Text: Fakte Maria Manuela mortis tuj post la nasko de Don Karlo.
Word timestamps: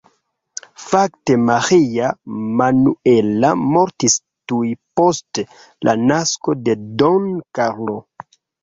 Fakte 0.83 1.35
Maria 1.49 2.09
Manuela 2.63 3.53
mortis 3.77 4.19
tuj 4.53 4.65
post 5.01 5.45
la 5.91 5.99
nasko 6.11 6.61
de 6.69 6.81
Don 7.05 7.35
Karlo. 7.61 8.01